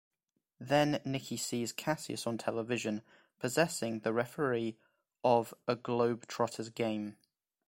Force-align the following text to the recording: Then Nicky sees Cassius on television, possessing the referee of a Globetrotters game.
Then 0.59 0.99
Nicky 1.05 1.37
sees 1.37 1.71
Cassius 1.71 2.25
on 2.25 2.39
television, 2.39 3.03
possessing 3.37 3.99
the 3.99 4.11
referee 4.11 4.75
of 5.23 5.53
a 5.67 5.75
Globetrotters 5.75 6.73
game. 6.73 7.17